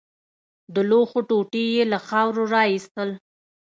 [0.73, 3.09] د لوښو ټوټې يې له خاورو راايستل.